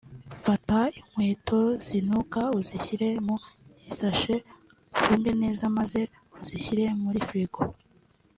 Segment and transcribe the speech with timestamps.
[0.43, 3.35] fata ikweto zinuka uzishyire mu
[3.89, 4.35] isashe
[4.95, 6.01] ufunge neza maze
[6.39, 7.59] uzishyire muri frigo